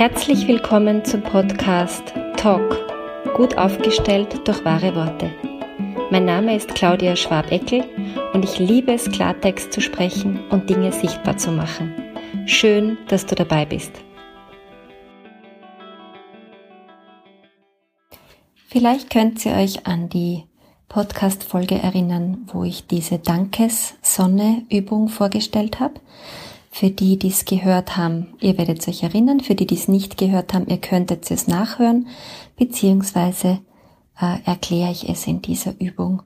[0.00, 2.74] Herzlich willkommen zum Podcast Talk,
[3.36, 5.30] gut aufgestellt durch wahre Worte.
[6.10, 7.84] Mein Name ist Claudia Schwabeckel
[8.32, 11.92] und ich liebe es, Klartext zu sprechen und Dinge sichtbar zu machen.
[12.46, 13.92] Schön, dass du dabei bist.
[18.68, 20.44] Vielleicht könnt ihr euch an die
[20.88, 26.00] Podcast-Folge erinnern, wo ich diese Dankes-Sonne-Übung vorgestellt habe.
[26.72, 29.40] Für die, die es gehört haben, ihr werdet euch erinnern.
[29.40, 32.06] Für die, die es nicht gehört haben, ihr könntet es nachhören,
[32.56, 33.60] beziehungsweise
[34.20, 36.22] äh, erkläre ich es in dieser Übung,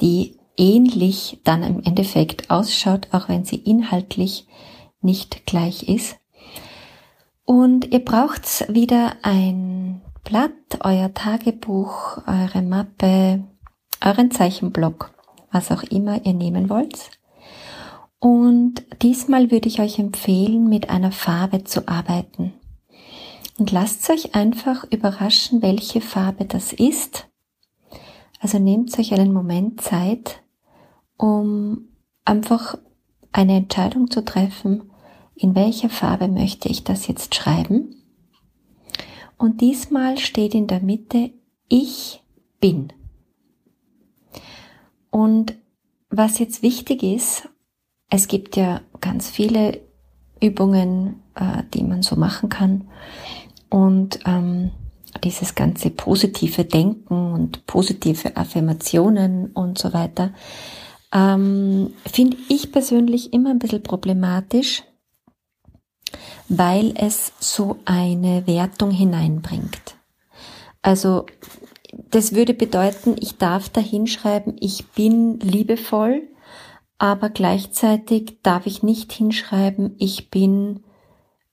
[0.00, 4.46] die ähnlich dann im Endeffekt ausschaut, auch wenn sie inhaltlich
[5.00, 6.16] nicht gleich ist.
[7.44, 13.44] Und ihr braucht wieder ein Blatt, euer Tagebuch, eure Mappe,
[14.04, 15.14] euren Zeichenblock,
[15.52, 17.10] was auch immer ihr nehmen wollt.
[18.26, 22.54] Und diesmal würde ich euch empfehlen, mit einer Farbe zu arbeiten.
[23.56, 27.28] Und lasst euch einfach überraschen, welche Farbe das ist.
[28.40, 30.42] Also nehmt euch einen Moment Zeit,
[31.16, 31.86] um
[32.24, 32.76] einfach
[33.30, 34.90] eine Entscheidung zu treffen,
[35.36, 37.94] in welcher Farbe möchte ich das jetzt schreiben.
[39.38, 41.30] Und diesmal steht in der Mitte
[41.68, 42.24] Ich
[42.58, 42.92] bin.
[45.12, 45.54] Und
[46.10, 47.48] was jetzt wichtig ist,
[48.10, 49.80] es gibt ja ganz viele
[50.40, 52.88] Übungen, äh, die man so machen kann.
[53.68, 54.70] Und ähm,
[55.24, 60.32] dieses ganze positive Denken und positive Affirmationen und so weiter,
[61.12, 64.82] ähm, finde ich persönlich immer ein bisschen problematisch,
[66.48, 69.96] weil es so eine Wertung hineinbringt.
[70.82, 71.26] Also
[72.10, 76.28] das würde bedeuten, ich darf da hinschreiben, ich bin liebevoll,
[76.98, 80.84] aber gleichzeitig darf ich nicht hinschreiben, ich bin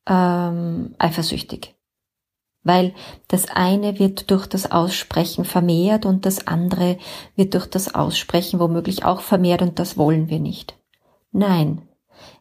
[0.05, 1.75] ähm, eifersüchtig.
[2.63, 2.93] Weil
[3.27, 6.97] das eine wird durch das Aussprechen vermehrt und das andere
[7.35, 10.77] wird durch das Aussprechen womöglich auch vermehrt und das wollen wir nicht.
[11.33, 11.81] Nein,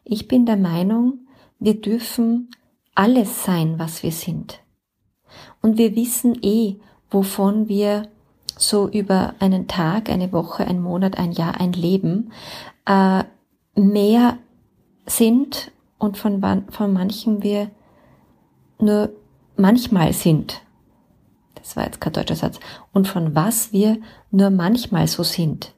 [0.05, 1.27] ich bin der Meinung,
[1.59, 2.51] wir dürfen
[2.95, 4.59] alles sein, was wir sind.
[5.61, 6.77] Und wir wissen eh,
[7.09, 8.07] wovon wir
[8.57, 12.31] so über einen Tag, eine Woche, ein Monat, ein Jahr, ein Leben
[12.85, 13.23] äh,
[13.75, 14.37] mehr
[15.05, 17.71] sind und von, von manchen wir
[18.79, 19.09] nur
[19.55, 20.61] manchmal sind.
[21.55, 22.59] Das war jetzt kein deutscher Satz.
[22.91, 23.97] Und von was wir
[24.31, 25.73] nur manchmal so sind.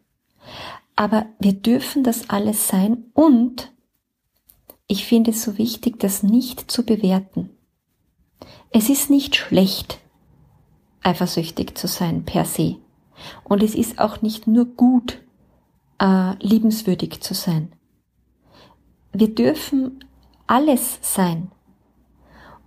[0.95, 3.71] Aber wir dürfen das alles sein und
[4.87, 7.49] ich finde es so wichtig, das nicht zu bewerten.
[8.71, 9.99] Es ist nicht schlecht,
[11.05, 12.77] eifersüchtig zu sein per se.
[13.43, 15.21] Und es ist auch nicht nur gut,
[15.99, 17.71] äh, liebenswürdig zu sein.
[19.13, 20.03] Wir dürfen
[20.47, 21.51] alles sein.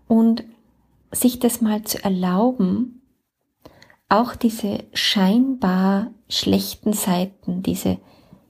[0.07, 0.45] Und
[1.13, 3.03] sich das mal zu erlauben,
[4.09, 7.99] auch diese scheinbar schlechten Seiten, diese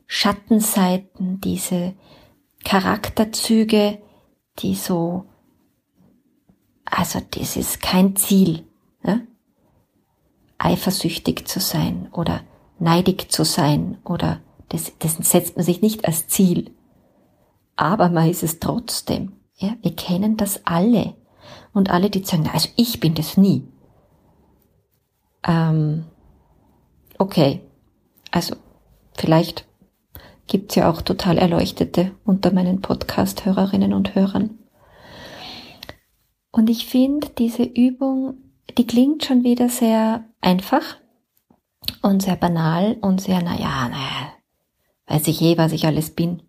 [0.07, 1.95] Schattenseiten, diese
[2.65, 4.01] Charakterzüge,
[4.61, 5.25] die so,
[6.85, 8.65] also das ist kein Ziel,
[9.05, 9.21] ja?
[10.59, 12.41] Eifersüchtig zu sein oder
[12.79, 16.75] neidig zu sein oder das, das setzt man sich nicht als Ziel.
[17.77, 19.33] Aber man ist es trotzdem.
[19.57, 21.15] Ja, wir kennen das alle.
[21.73, 23.67] Und alle, die sagen, also ich bin das nie.
[25.47, 26.05] Ähm,
[27.19, 27.61] okay.
[28.31, 28.57] Also,
[29.15, 29.67] vielleicht
[30.49, 34.59] gibt's ja auch total Erleuchtete unter meinen Podcast-Hörerinnen und Hörern.
[36.51, 38.35] Und ich finde, diese Übung,
[38.77, 40.97] die klingt schon wieder sehr einfach
[42.03, 44.33] und sehr banal und sehr, naja, naja,
[45.07, 46.43] weiß ich je, was ich alles bin.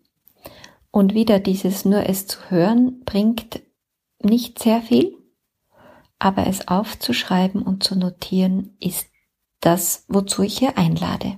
[0.91, 3.61] Und wieder dieses nur es zu hören bringt
[4.21, 5.15] nicht sehr viel,
[6.17, 9.07] aber es aufzuschreiben und zu notieren ist
[9.61, 11.37] das, wozu ich hier einlade.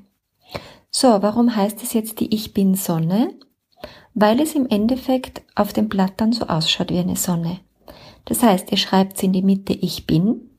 [0.90, 3.34] So, warum heißt es jetzt die Ich bin Sonne?
[4.14, 7.60] Weil es im Endeffekt auf dem Blatt dann so ausschaut wie eine Sonne.
[8.26, 10.51] Das heißt, ihr schreibt in die Mitte Ich bin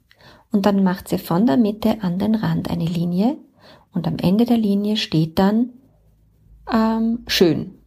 [0.53, 3.37] und dann macht sie von der Mitte an den Rand eine Linie
[3.93, 5.71] und am Ende der Linie steht dann
[6.73, 7.79] ähm, schön.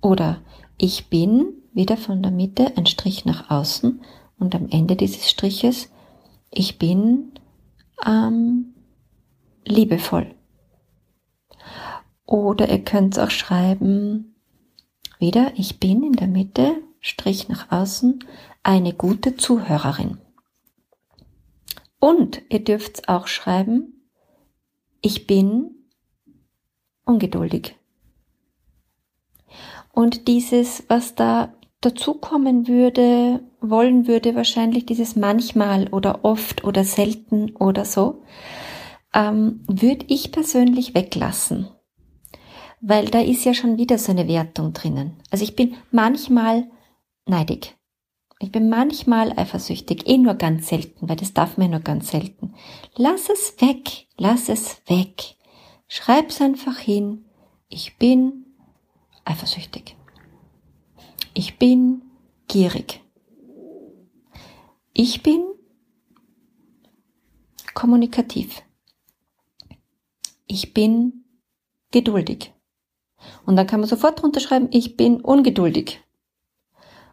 [0.00, 0.40] Oder
[0.78, 4.00] ich bin wieder von der Mitte ein Strich nach außen
[4.38, 5.90] und am Ende dieses Striches
[6.50, 7.32] ich bin
[8.06, 8.74] ähm,
[9.64, 10.34] liebevoll.
[12.24, 14.34] Oder ihr könnt auch schreiben,
[15.18, 18.24] wieder, ich bin in der Mitte, Strich nach außen,
[18.62, 20.18] eine gute Zuhörerin.
[21.98, 24.08] Und ihr dürft auch schreiben,
[25.00, 25.70] ich bin
[27.04, 27.76] ungeduldig.
[29.92, 37.54] Und dieses, was da dazukommen würde, wollen würde, wahrscheinlich dieses manchmal oder oft oder selten
[37.56, 38.22] oder so,
[39.14, 41.68] ähm, würde ich persönlich weglassen.
[42.80, 45.14] Weil da ist ja schon wieder so eine Wertung drinnen.
[45.30, 46.68] Also ich bin manchmal
[47.24, 47.75] neidig.
[48.38, 52.54] Ich bin manchmal eifersüchtig, eh nur ganz selten, weil das darf man nur ganz selten.
[52.94, 55.36] Lass es weg, lass es weg.
[55.88, 57.24] Schreib's einfach hin.
[57.68, 58.44] Ich bin
[59.24, 59.96] eifersüchtig.
[61.32, 62.02] Ich bin
[62.48, 63.02] gierig.
[64.92, 65.44] Ich bin
[67.74, 68.62] kommunikativ.
[70.46, 71.24] Ich bin
[71.90, 72.52] geduldig.
[73.44, 76.00] Und dann kann man sofort drunter schreiben, ich bin ungeduldig.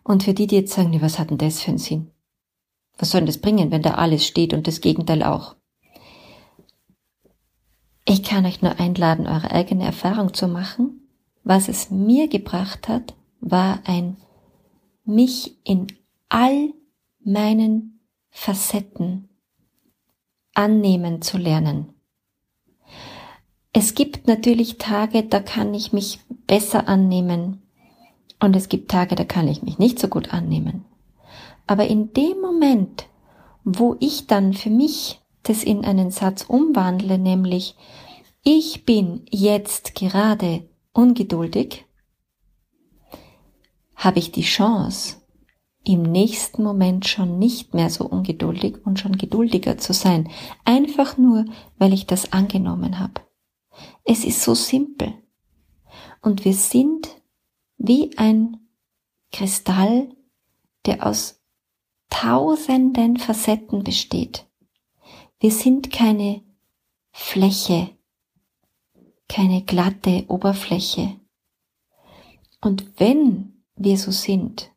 [0.03, 2.11] Und für die, die jetzt sagen, was hat denn das für einen Sinn?
[2.97, 5.55] Was soll denn das bringen, wenn da alles steht und das Gegenteil auch?
[8.05, 11.07] Ich kann euch nur einladen, eure eigene Erfahrung zu machen.
[11.43, 14.17] Was es mir gebracht hat, war ein
[15.05, 15.87] mich in
[16.29, 16.73] all
[17.19, 19.29] meinen Facetten
[20.53, 21.93] annehmen zu lernen.
[23.73, 27.62] Es gibt natürlich Tage, da kann ich mich besser annehmen
[28.43, 30.83] und es gibt Tage, da kann ich mich nicht so gut annehmen.
[31.65, 33.07] Aber in dem Moment,
[33.63, 37.77] wo ich dann für mich das in einen Satz umwandle, nämlich
[38.43, 41.85] ich bin jetzt gerade ungeduldig,
[43.95, 45.21] habe ich die Chance,
[45.85, 50.29] im nächsten Moment schon nicht mehr so ungeduldig und schon geduldiger zu sein,
[50.65, 51.45] einfach nur,
[51.77, 53.21] weil ich das angenommen habe.
[54.03, 55.13] Es ist so simpel.
[56.21, 57.22] Und wir sind
[57.83, 58.57] wie ein
[59.33, 60.09] Kristall,
[60.85, 61.41] der aus
[62.09, 64.47] tausenden Facetten besteht.
[65.39, 66.41] Wir sind keine
[67.11, 67.89] Fläche,
[69.27, 71.19] keine glatte Oberfläche.
[72.61, 74.71] Und wenn wir so sind,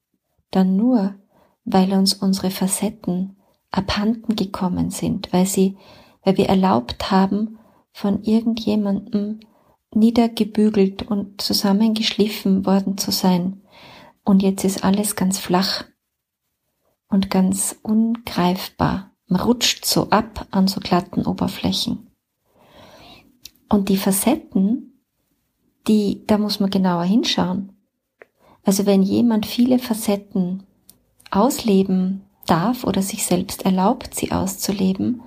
[0.50, 1.14] dann nur,
[1.64, 3.36] weil uns unsere Facetten
[3.70, 5.76] abhanden gekommen sind, weil sie,
[6.24, 7.60] weil wir erlaubt haben,
[7.92, 9.40] von irgendjemandem
[9.96, 13.62] niedergebügelt und zusammengeschliffen worden zu sein.
[14.24, 15.84] Und jetzt ist alles ganz flach
[17.08, 19.12] und ganz ungreifbar.
[19.28, 22.10] Man rutscht so ab an so glatten Oberflächen.
[23.68, 25.02] Und die Facetten,
[25.88, 27.72] die, da muss man genauer hinschauen.
[28.64, 30.64] Also wenn jemand viele Facetten
[31.30, 35.22] ausleben darf oder sich selbst erlaubt, sie auszuleben,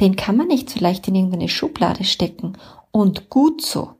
[0.00, 2.56] den kann man nicht so leicht in irgendeine Schublade stecken.
[2.90, 3.97] Und gut so.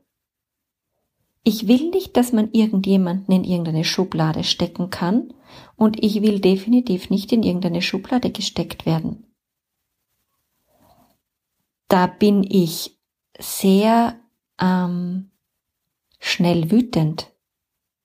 [1.49, 5.33] Ich will nicht, dass man irgendjemanden in irgendeine Schublade stecken kann
[5.77, 9.25] und ich will definitiv nicht in irgendeine Schublade gesteckt werden.
[11.89, 12.99] Da bin ich
[13.39, 14.21] sehr
[14.61, 15.31] ähm,
[16.19, 17.33] schnell wütend,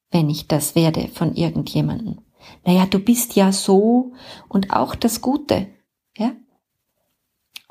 [0.09, 2.21] wenn ich das werde von irgendjemandem.
[2.63, 4.13] Naja, du bist ja so
[4.47, 5.67] und auch das Gute,
[6.17, 6.31] ja.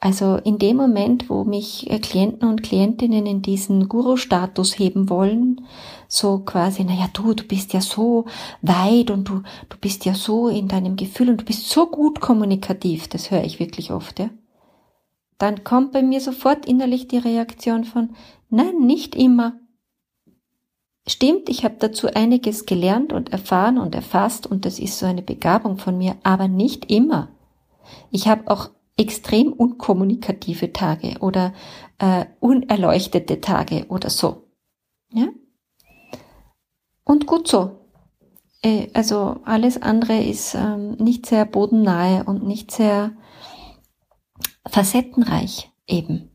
[0.04, 5.64] Also in dem Moment, wo mich äh, Klienten und Klientinnen in diesen Guru-Status heben wollen,
[6.08, 8.24] so quasi, naja, du, du bist ja so
[8.62, 12.20] weit und du, du bist ja so in deinem Gefühl und du bist so gut
[12.20, 14.28] kommunikativ, das höre ich wirklich oft, ja
[15.42, 18.10] dann kommt bei mir sofort innerlich die Reaktion von,
[18.48, 19.54] nein, nicht immer.
[21.04, 25.22] Stimmt, ich habe dazu einiges gelernt und erfahren und erfasst und das ist so eine
[25.22, 27.26] Begabung von mir, aber nicht immer.
[28.12, 28.70] Ich habe auch
[29.02, 31.52] extrem unkommunikative Tage oder
[31.98, 34.48] äh, unerleuchtete Tage oder so.
[35.12, 35.28] Ja?
[37.04, 37.82] Und gut so.
[38.62, 43.12] Äh, also alles andere ist ähm, nicht sehr bodennahe und nicht sehr
[44.66, 46.30] facettenreich eben.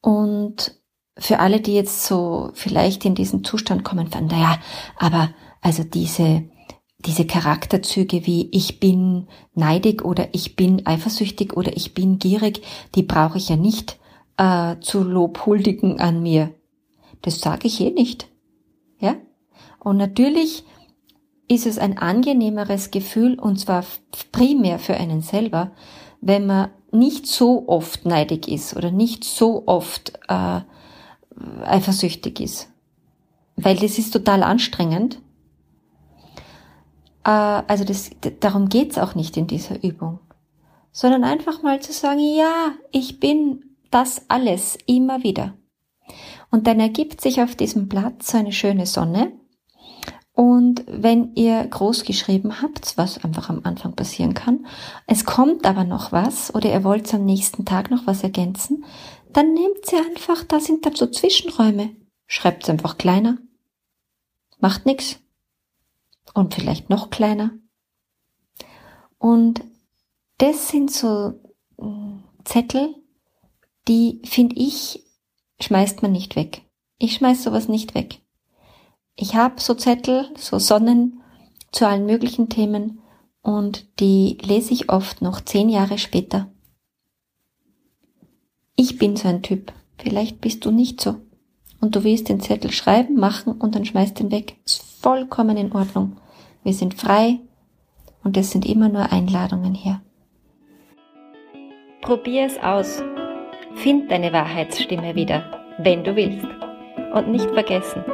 [0.00, 0.80] Und
[1.16, 4.58] für alle, die jetzt so vielleicht in diesen Zustand kommen, von, naja,
[4.96, 6.44] aber also diese,
[7.04, 12.62] diese Charakterzüge wie ich bin neidig oder ich bin eifersüchtig oder ich bin gierig,
[12.94, 13.98] die brauche ich ja nicht
[14.36, 16.54] äh, zu lobhuldigen an mir.
[17.22, 18.28] Das sage ich eh nicht.
[18.98, 19.16] Ja?
[19.78, 20.64] Und natürlich
[21.48, 23.84] ist es ein angenehmeres Gefühl, und zwar
[24.30, 25.72] primär für einen selber,
[26.20, 30.60] wenn man nicht so oft neidig ist oder nicht so oft äh,
[31.64, 32.68] eifersüchtig ist.
[33.56, 35.20] Weil das ist total anstrengend.
[37.24, 38.10] Äh, also das,
[38.40, 40.20] darum geht's auch nicht in dieser Übung.
[40.92, 45.54] Sondern einfach mal zu sagen, ja, ich bin das alles immer wieder.
[46.50, 49.32] Und dann ergibt sich auf diesem Platz so eine schöne Sonne,
[50.34, 54.66] und wenn ihr groß geschrieben habt, was einfach am Anfang passieren kann,
[55.06, 58.84] es kommt aber noch was oder ihr wollt am nächsten Tag noch was ergänzen,
[59.32, 61.90] dann nehmt sie einfach, da sind dann so Zwischenräume.
[62.26, 63.38] Schreibt einfach kleiner.
[64.58, 65.18] Macht nix.
[66.34, 67.50] Und vielleicht noch kleiner.
[69.18, 69.62] Und
[70.38, 71.34] das sind so
[71.78, 72.94] hm, Zettel,
[73.88, 75.04] die finde ich,
[75.60, 76.62] schmeißt man nicht weg.
[76.98, 78.20] Ich schmeiß sowas nicht weg.
[79.16, 81.22] Ich habe so Zettel, so Sonnen
[81.70, 83.00] zu allen möglichen Themen
[83.42, 86.52] und die lese ich oft noch zehn Jahre später.
[88.76, 89.72] Ich bin so ein Typ.
[89.98, 91.20] Vielleicht bist du nicht so.
[91.82, 94.56] Und du willst den Zettel schreiben, machen und dann schmeißt den weg.
[94.64, 96.16] Ist vollkommen in Ordnung.
[96.62, 97.40] Wir sind frei
[98.22, 100.00] und es sind immer nur Einladungen hier.
[102.00, 103.02] Probier es aus.
[103.74, 106.46] Find deine Wahrheitsstimme wieder, wenn du willst.
[107.14, 108.04] Und nicht vergessen,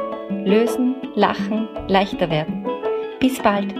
[0.45, 2.65] lösen, lachen, leichter werden.
[3.19, 3.75] Bis bald,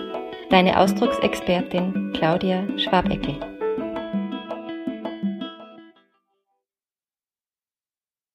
[0.51, 3.58] deine Ausdrucksexpertin Claudia Schwabeckel.